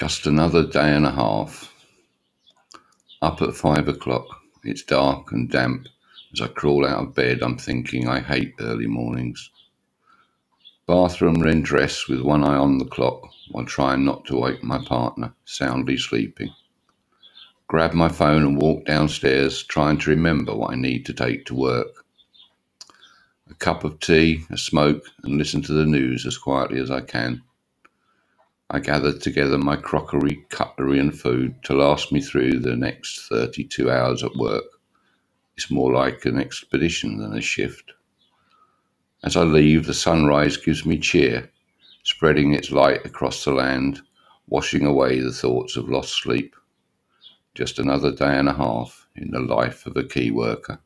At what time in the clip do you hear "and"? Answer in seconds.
0.94-1.04, 5.30-5.50, 18.42-18.56, 25.24-25.36, 31.00-31.12, 48.38-48.48